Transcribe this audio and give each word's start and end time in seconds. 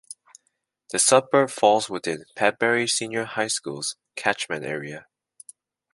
The 0.89 0.97
suburb 0.97 1.51
falls 1.51 1.87
within 1.87 2.25
Padbury 2.35 2.89
Senior 2.89 3.23
High 3.25 3.49
School's 3.49 3.97
catchment 4.15 4.65
area. 4.65 5.05